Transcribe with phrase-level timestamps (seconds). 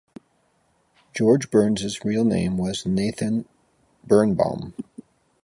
[1.15, 3.45] George Burns's real name was Nathan
[4.03, 4.73] Birnbaum.